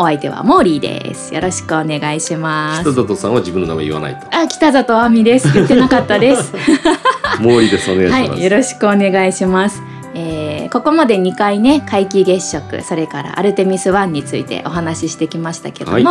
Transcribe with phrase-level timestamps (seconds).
[0.00, 1.34] お相手はモーリーです。
[1.34, 2.82] よろしくお願いします。
[2.82, 4.26] 北里さんは自分の名前言わないと。
[4.30, 5.52] あ北里亜美です。
[5.52, 6.52] 言ってなかったです。
[7.40, 7.90] モーリーです。
[7.90, 9.82] お願いします、はい、よろしくお願いします。
[10.14, 16.04] えー、ここまで2回ね皆既月食それからアルテミス1についてお話ししてきましたけども、はい、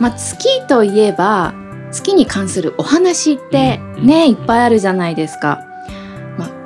[0.00, 1.52] まあ、月といえば
[1.92, 5.69] 月に関するお話ってね、いっぱいあるじゃないですか。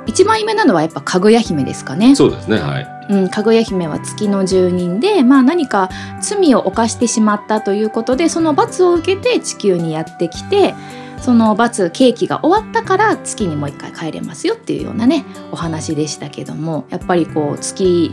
[0.05, 2.15] まあ、一番有名なのはやっぱかぐや姫ですかね。
[2.15, 2.57] そうですね。
[2.59, 2.95] はい。
[3.09, 5.89] うん、かぐや姫は月の住人で、まあ、何か
[6.21, 10.73] 罪を犯してしまったということでその罰を受けて地球にやってきて
[11.21, 18.11] その罰刑期が終わったから月にもう一回帰れますよっていうようなねお話でしたけどもやっぱりこう月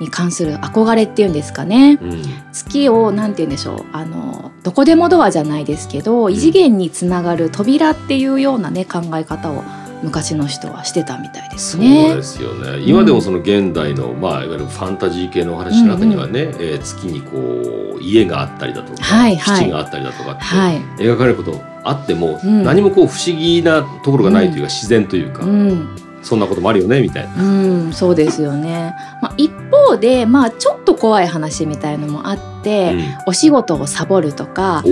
[0.00, 2.22] に関する憧れっていうんですかね、うん、
[2.52, 9.62] 月を何て言うんでしょうあのどこでもドアじゃないですけど異次元につながる扉っていうようなね考え方を
[10.02, 12.06] 昔の人はしてたみたいですね。
[12.08, 12.82] そうですよね。
[12.86, 25.44] 今でもその現代の、うん、まあいわゆるファンタジー系のお話の中にはね、うんうん、えー、月にこう家があったりだとか、はいはい、基地があったりだとかって、はい、描かれることあっても、うん、何もこう不思議なところがないというか、自然というか。
[25.44, 25.88] うん
[26.26, 27.40] そんなこともあるよねみたいな。
[27.40, 27.46] う
[27.88, 28.96] ん、そうですよね。
[29.22, 34.82] まあ、一方で、まあ、ちょっと怖い話みたいのもあって、うん、お仕事をサボるとか。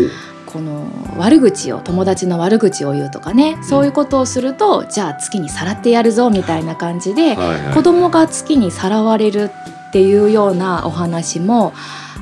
[1.17, 9.51] 悪口を友達の悪口を言うとかね、そういうことをするとじゃあ月にさらってやるぞみたいな感じで、はいはい、子供が月にさらわれる
[9.89, 11.73] っていうようなお話も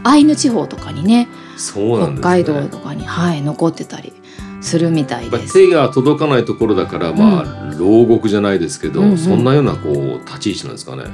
[0.05, 4.13] アイヌ地方とかにね、ね、北海道とかに、はい、残ってたり
[4.61, 5.53] するみたいです。
[5.55, 11.05] 手が届かないところだから、まあ、うん、牢獄じゃないですけど、うんうん、そんなようなこう立ち位置なんですかね。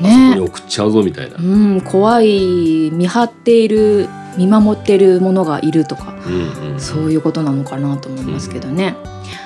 [0.00, 1.36] ね、そこに送っちゃうぞみたいな。
[1.36, 8.96] うん、怖い見張っている見守っているものがいるとか、うんうん、そういうことなのかなと思いますけどね。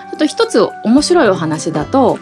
[0.09, 2.19] うん、あと一つ面白いお話だと。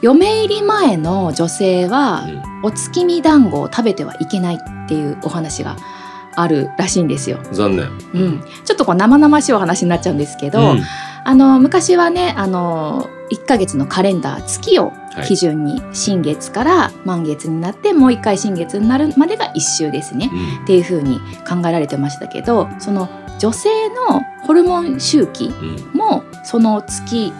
[0.00, 2.24] 嫁入り前の女性は、
[2.62, 5.76] お月見団子を食べてはいけないっていうお話が
[6.36, 7.40] あるらしいんですよ。
[7.50, 7.88] 残念。
[8.14, 10.82] うん、ちょっとこう生々しいお話になっちゃうんですけど、うん、
[11.28, 14.92] あの昔はね、あの一ヶ月のカレンダー月を
[15.26, 25.50] 基準に新月から満月になって、もう一回新月になるまでが一周ですね、うん、っていうふうに考えられてましたけど、その女性のホルモン周期
[25.92, 27.30] もその月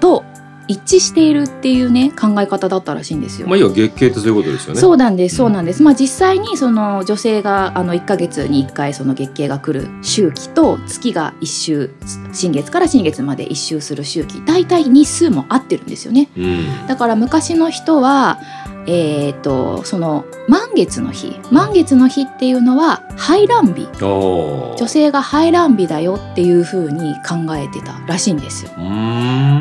[0.00, 0.22] と
[0.68, 3.48] 一致しているっていうね考え方だったらしいんですよ。
[3.48, 4.80] まあ要は月経ってそういうことですよね。
[4.80, 5.80] そうなんですそうなんです。
[5.80, 11.90] うん、まあ実際にその女性があの一ヶ月に一回その月経が来る周期と月が一周
[12.32, 16.28] 新月から新月まで一周する周期大体日数も合ってるんですよね。
[16.36, 18.38] うん、だから昔の人は
[18.86, 21.38] えーと、その満月の日。
[21.50, 23.88] 満月の日っていうのは排卵日。
[24.00, 28.70] 女性が排卵日だよっていうふうに考えてたらしいんですよ。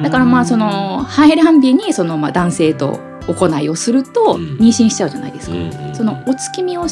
[0.03, 5.59] だからまあその排卵日にそのまあ男性と行いをすると妊娠しちゃうじゃないですか、う
[5.91, 6.87] ん、そのお月見を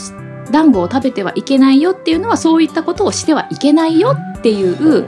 [0.52, 5.08] 団子を食べてはいけないよっていうのはそういったことをしてはいけないよっていう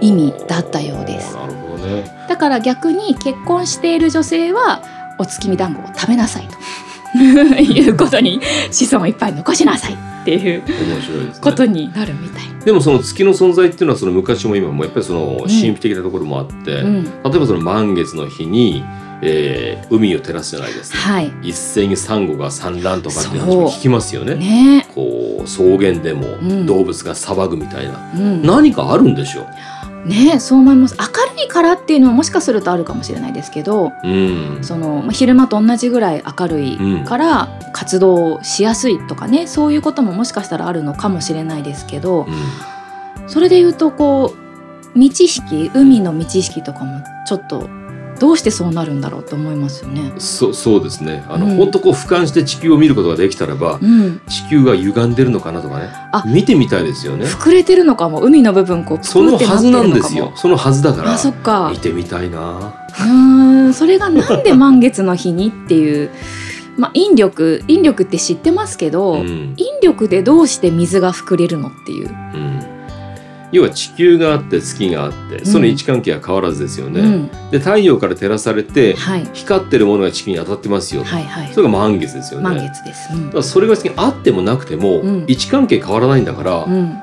[0.00, 1.36] 意味だったようです。
[1.36, 4.82] ね、だから逆に結婚している女性は
[5.22, 6.56] お月見団子を食べなさいと。
[7.60, 8.40] いうことに
[8.70, 9.92] 子孫をいっぱい残しなさい。
[9.92, 10.62] っていう。
[11.40, 12.42] ことになるみたい。
[12.64, 18.84] でもその月の存在っていうのはその昔も今もやっぱりその神秘的なところもあって、うん、例えばその満月の日に、
[19.20, 24.36] えー、海を照らすじゃないですか、はい、一斉にサンゴが産卵とかっていう話も聞きますよね。
[24.36, 24.86] ね。
[24.94, 29.46] こう草原でも動物が騒ぐみたいな、うん、何かあるんでしょう
[30.04, 30.96] ねそう思います。
[30.98, 42.26] 明るいからっていうのはもしかするとあるかもしれないですけど、うん、その昼間と同じぐらい明るいから活動しやすいとかね、そういうことももしかしたらあるのかもしれないですけど、
[43.20, 44.34] うん、それで言うとこ
[44.94, 47.68] う道式海の道式とかもちょっと
[48.22, 50.12] どうしてそうなるんだろうと思いますよね。
[50.18, 51.24] そそうですね。
[51.28, 55.88] あの、うん、本当こう俯瞰して地球を見ることができたらば、うん、地球が歪んでるのかなとかね。
[56.12, 57.26] あ、見てみたいですよね。
[57.26, 60.32] 膨れてるのかも、海の部分こうそのはずなんですよ。
[60.36, 61.14] そのはずだから。
[61.14, 61.70] あ、そっか。
[61.72, 62.86] 見てみたいな。
[63.04, 63.12] う
[63.70, 66.10] ん、それがなんで満月の日にっていう。
[66.76, 72.71] まあ、引力引力って知ってますけど、うん、引力でどうして水が膨れるのっていう、うん
[73.52, 77.00] 要は地球があって月があってその位置関係は変わらずですよね。
[77.00, 82.44] うん、で太陽から照らされて、はい、光ってるものが地球に当たってますよ、はいはい、それが満月ですよね。
[82.44, 87.00] 満月です、うん、だからそれがあってもなくても、うん、位置関係変わらないんだから、うん、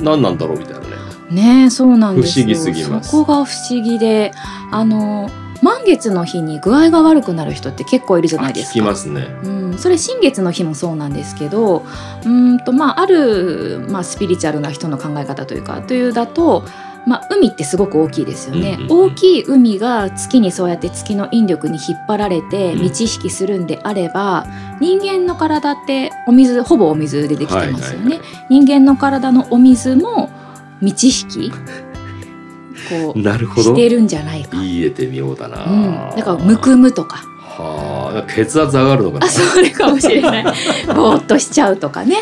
[0.00, 1.64] 何なんだろうみたいなね。
[1.64, 3.10] ねそうなんです不思議すぎます。
[3.10, 4.32] そこが不思議で
[4.70, 5.30] あの
[5.64, 8.70] 満月の日に具合が悪くなる人って結構いるじゃないですか。
[8.72, 9.26] 聞きますね。
[9.44, 11.86] うん、それ新月の日もそうなんですけど、
[12.24, 16.64] うんとまああるまあスピリチュアルな人の考え方というかというだと。
[17.06, 24.46] まあ、海ってすごく大きいですよね、うんうんうん、大きい海が月にそうやって月の引力に引っ張られて満ち引きするんであれば、
[24.80, 30.30] うん、人間の体ってお水ほぼお水でできてますよね、はいはいはい、人間の体のお水も
[30.80, 31.52] 満ち引き
[32.88, 33.62] こうなるほど。
[33.62, 34.58] してるんじゃないか。
[34.58, 37.24] 言えてみようだな、うん、だからむくむとか。
[37.38, 38.32] はあ。
[38.32, 39.26] 血圧上がるのかな。
[39.26, 40.44] あそれかもしれない。
[40.88, 42.16] ぼーっとしちゃうとかね。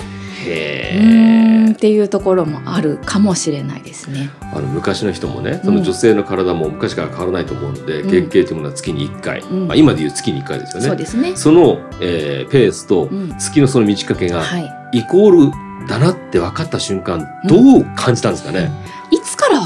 [0.44, 1.73] へえ。
[1.73, 4.31] っていうところもあるかもしれないですね。
[4.53, 10.88] あの昔の人もね、その女性の体も昔から変わらないと思うので、うん、月経というものは月に1回、うん、まあ、今でいう月に1回ですよね。
[10.88, 11.32] そうですね。
[11.35, 13.08] その、えー、ペースと
[13.38, 14.44] 月のその満ち欠けが
[14.93, 15.53] イコール
[15.88, 18.61] だなって分かった瞬間、どう感じたんですかね？
[18.61, 19.02] いつ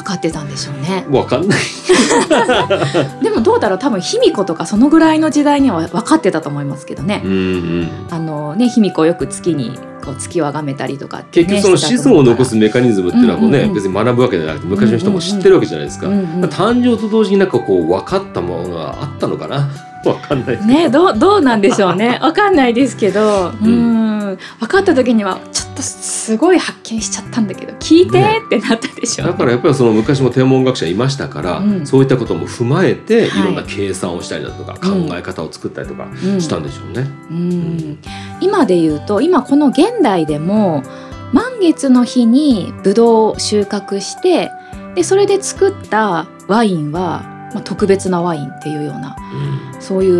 [0.06, 1.05] かってたんでしょうね。
[1.08, 1.58] 分かんない。
[3.23, 7.23] でもどうだろう多分卑弥呼とかそのぐらいの時代には分かってたと思いますけどね。
[7.25, 19.69] うんうん、あのね卑弥呼よく月にこう月を崇めたりとか、ね、結局その子孫を残すメカニズムっていうのはこうね、うんうんうん、別に学ぶわけじゃなくて昔の人も知ってるわけじゃないですか、うんうん、誕生と同時になんかこう分かったものがあったのかな
[20.04, 22.19] 分かんないねどうどうなんでしょうね。
[22.22, 24.06] 分かんないですけどうん。
[24.60, 36.06] 分かった時にはちょっとすごい発見しちゃったんだけど聞いて、ね、ってなったでしょだからやっぱりその昔も天文学者いましたから、うん、そういったことも踏まえて、い、ろんな計算をしたりだとか、考え方を作ったりとか
[36.38, 37.08] したんでしょうね。
[37.31, 37.99] うん、うん、
[38.40, 40.82] 今で言うと今この現代でも
[41.32, 44.50] 満月の日にブドウを収穫して
[44.94, 49.16] でそれで作ったワインは、まあ、特別なワインっていうような、
[49.75, 50.10] うん、そうい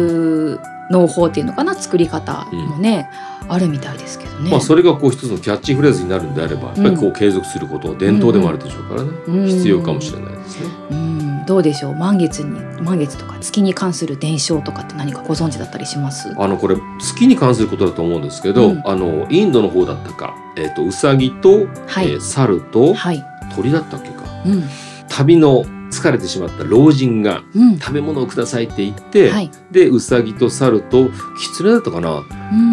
[0.55, 3.11] う農法っていうのかな作り方もね、
[3.43, 4.51] うん、あるみたいですけどね。
[4.51, 10.71] まあそれがこう一つのキャッチフレーズになるんであれば、やっぱりこう継続すること伝統でもあるでしょうからね、うん、必要かもしれないですね。
[10.91, 11.95] うん、どうでしょう？
[11.97, 16.33] 満月に満月とか月に関する伝承とかって何かご存知だったりします？
[16.39, 23.25] あのこれ月に関することだと思うんですけど、うん、あのインドの方だったか、えーと、ウサギと、はい、えー、猿と、はい、
[23.57, 24.63] 鳥だったっけか、うん、
[25.09, 27.43] 旅の疲れてしまった老人が
[27.81, 32.25] 食べ物をくださいって言って、うんはい、でウサギと猿と狐だったかな、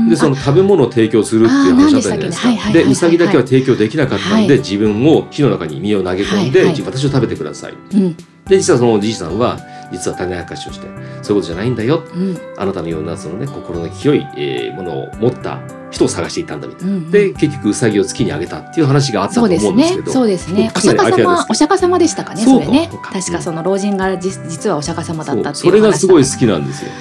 [0.10, 2.72] でその食べ物を提供するっていう話だったじゃないですか。
[2.72, 7.74] でウサギだけは提供できなかったので、はい、自分を火の中に身を投げ込んで、はいはい、私を食べてください。
[7.74, 8.16] うん、
[8.46, 9.60] で実はそのおじいさんは
[9.92, 10.88] 実は種明かしをして
[11.22, 15.60] そういうことじゃないんだよ、うん、あなたのようなそのね心の清い、えー、ものを持った
[15.94, 20.12] 人を探していたんだみたいな、うんうん、で結局ウサギを月にあげたっていう話があったと思うんですけど。
[20.12, 22.90] そうですね、ね、お釈迦様お釈迦様でしたかねそれね。
[23.12, 26.92] 確かその老人が実はお釈迦様だったっていうそれがすごい好きなんですよ。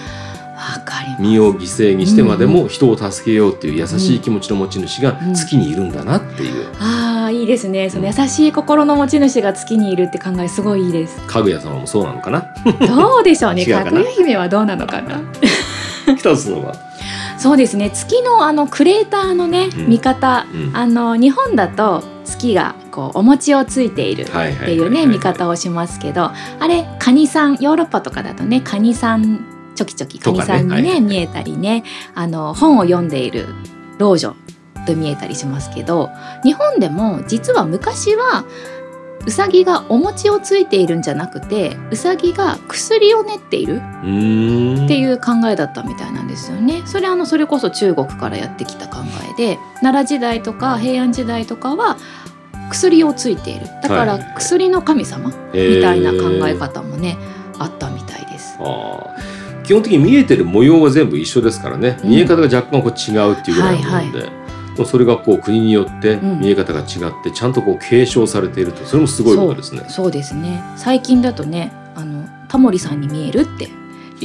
[1.18, 7.90] 身を犠牲にしてまでも人を助けようっていう優しい気持ちの持ち主が月にいるんだなっていう、うんうん、ああいいですね。
[7.90, 11.20] その優しい心の持ち主が月にいるって考えすごいいいです。
[11.26, 12.46] かぐや様もそうなのかな？
[12.86, 13.64] どうでしょうね。
[13.66, 15.20] かぐや姫はどうなのかな？
[16.16, 16.74] 北津のは
[17.42, 17.90] そうですね。
[17.90, 26.30] 月のあのクレーターのね、うん、見方、あの日本だと月がこうお餅をついているっていうね見方をしますけど
[26.60, 31.82] あれカニさんヨーロッパとかだとねカニさんちょきちょきカニさんにね、ねはい、見えたりね
[32.14, 33.46] あの本を読んでいる
[33.98, 34.36] 老女
[34.86, 36.10] と見えたりしますけど
[36.44, 38.44] 日本でも実は昔は
[39.24, 43.80] うさぎがお餅をついているんじゃなくてうさぎが薬を練っているっ
[44.88, 46.82] ていう考えだったみたいなんですよね。
[46.86, 48.98] それあのそれこそ中国からやってきた考
[49.30, 51.96] えで奈良時代とか平安時代とかは
[52.70, 53.66] 薬をついている。
[53.82, 57.18] だから薬の神様みたいな考え方もね、
[57.58, 58.58] あったみたいです。
[59.64, 64.18] 基本的に見えてる模様は全部一緒ですからね、見え方が若干こう違うっていうぐらいなので。
[64.18, 64.41] はいはい
[64.84, 66.86] それがこう国によって見え方が違っ
[67.22, 68.84] てちゃんとこう継承されていると。
[68.84, 69.84] それもすごいことですね。
[69.88, 70.62] そうですね。
[70.76, 73.68] 最近だとねあのタモリさんに見えるって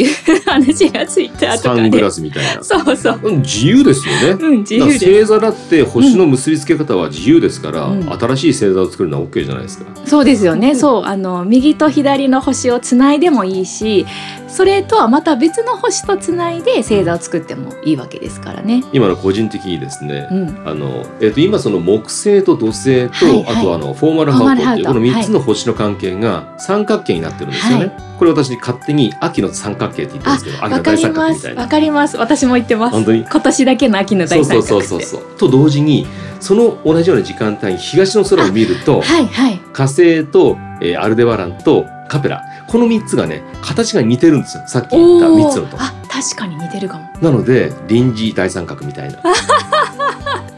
[0.01, 2.63] いう話がツイッターとかでサングラスみたいな。
[2.63, 9.85] そうそう、自由ですよね、うん、自由星座だって星の結びつけ方は自由ですから、うん、新しい星座を作るのは OK じゃないですか。
[10.05, 14.05] そうですよね、そうあの右と左の星をつないでもいいし
[14.47, 18.83] それとはまた別の星とつないで星座を作ってもいいわけですからね。
[18.93, 27.97] 今の個人的にですね、うん、あのえー、と今その木星と土星と、はいはい、あとあのフォーマルハウトっていうこの3つの星の関係が三角形になってるんですよね、はい。
[28.17, 31.61] これ私勝手に秋の三角形って言ってるんですけど秋の大三角みたいな。
[31.61, 32.17] わかります。
[32.17, 32.93] 私も言ってます。
[32.93, 33.19] 本当に？
[33.21, 35.37] 今年だけの秋の大三角そうそうそうそう。
[35.37, 36.07] と同時に
[36.39, 42.43] その同じような時間帯に東の空を見ると、はいはい、火星と、えー、アルデバランとカペラ。
[42.67, 44.67] この3つがね形が似てるんですよ。
[44.67, 45.77] さっき言った3つのと。
[45.79, 47.09] あ確かに似てるかも。
[47.21, 49.19] なので臨時大三角みたいな。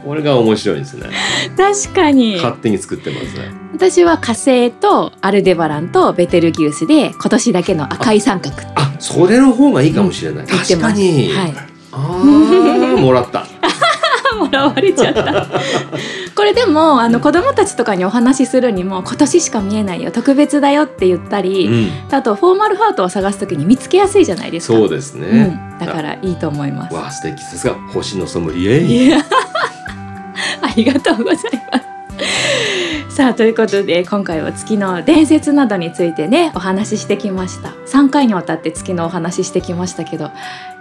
[0.03, 1.09] これが面白いですね。
[1.55, 2.38] 確かに。
[2.38, 3.51] 勝手に作ってますね。
[3.74, 11.53] 私は火星とアルデバランとベテルギウスで今年だけの赤い三角あそれの方がいいかもしれない、うん、確かに、はい、
[11.91, 13.46] ああ もらった。
[14.38, 15.48] もらわれちゃった。
[16.36, 24.74] これれでもあの子供たちとかにお話しするにも今年しか見えないよ特別だよって言ったり、うん、あとフォーマルハートを探す時に見つけやすいじゃないですか。
[24.77, 26.94] そうですね、うん、だからいいと思います。
[26.94, 27.44] わあ素敵。
[27.44, 29.18] さすが星のソムリエ。
[30.62, 31.36] ありがとうござい
[31.72, 31.78] ます
[33.20, 37.72] さあということで今回は月の伝説などについてねお話ししてきました。
[37.86, 40.32] 3回にわたって月のお話ししてきましたけど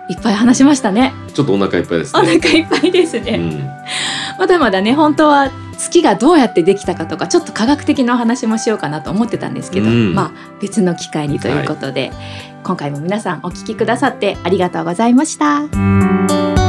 [0.09, 1.13] いっぱい話しましたね。
[1.35, 2.21] ちょっとお腹いっぱいですね。
[2.21, 12.19] お腹いっぱいですね、うん、まだまだね本当は月がどうやってできたかとかちょっと科学的なお話もしようかなと思ってたんですけど、うん、まあ別の機会にということで、はい、
[12.63, 16.68] 今回も皆さんお聞きくださってありがとうございました。